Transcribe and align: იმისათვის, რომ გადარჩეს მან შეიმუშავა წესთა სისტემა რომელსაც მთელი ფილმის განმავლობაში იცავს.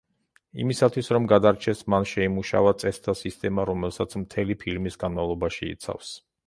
იმისათვის, 0.61 1.09
რომ 1.15 1.27
გადარჩეს 1.31 1.83
მან 1.95 2.09
შეიმუშავა 2.13 2.73
წესთა 2.85 3.17
სისტემა 3.23 3.67
რომელსაც 3.73 4.21
მთელი 4.25 4.61
ფილმის 4.67 5.03
განმავლობაში 5.07 5.75
იცავს. 5.79 6.17